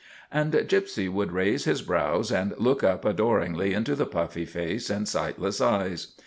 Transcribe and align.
And 0.31 0.51
Gypsy 0.53 1.07
would 1.13 1.31
raise 1.31 1.65
his 1.65 1.83
brows 1.83 2.31
and 2.31 2.55
look 2.57 2.83
up 2.83 3.05
adoringly 3.05 3.75
into 3.75 3.95
the 3.95 4.07
puffy 4.07 4.45
face 4.45 4.89
and 4.89 5.07
sightless 5.07 5.61
eyes. 5.61 6.15